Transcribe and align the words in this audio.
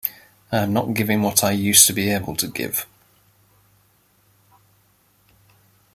I 0.51 0.57
am 0.63 0.73
not 0.73 0.95
giving 0.95 1.21
what 1.21 1.43
I 1.43 1.51
used 1.51 1.85
to 1.85 1.93
be 1.93 2.09
able 2.09 2.35
to 2.37 2.47
give. 2.47 2.87